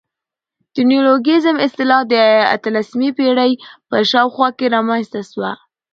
د 0.73 0.75
نیولوګیزم 0.89 1.55
اصطلاح 1.65 2.01
د 2.13 2.15
اتلسمي 2.55 3.09
پېړۍ 3.17 3.51
په 3.89 3.97
شاوخوا 4.11 4.47
کښي 4.57 4.67
رامنځ 4.75 5.05
ته 5.13 5.21
سوه. 5.31 5.51